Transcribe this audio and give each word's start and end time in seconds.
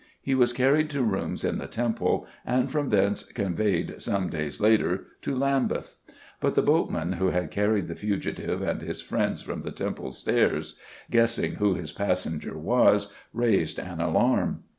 He 0.19 0.33
was 0.33 0.51
carried 0.51 0.89
to 0.89 1.03
rooms 1.03 1.43
in 1.43 1.59
the 1.59 1.67
Temple, 1.67 2.25
and 2.43 2.71
from 2.71 2.89
thence 2.89 3.21
conveyed, 3.23 4.01
some 4.01 4.31
days 4.31 4.59
later, 4.59 5.05
to 5.21 5.35
Lambeth. 5.35 5.95
But 6.39 6.55
the 6.55 6.63
boatman 6.63 7.11
who 7.13 7.27
had 7.27 7.51
carried 7.51 7.87
the 7.87 7.93
fugitive 7.93 8.63
and 8.63 8.81
his 8.81 8.99
friends 8.99 9.43
from 9.43 9.61
the 9.61 9.69
Temple 9.69 10.11
Stairs, 10.11 10.75
guessing 11.11 11.57
who 11.57 11.75
his 11.75 11.91
passenger 11.91 12.57
was, 12.57 13.13
raised 13.31 13.77
an 13.77 14.01
alarm. 14.01 14.63